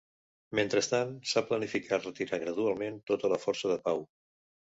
[0.59, 4.05] Mentrestant, s'ha planificat retirar gradualment tota la força de pau.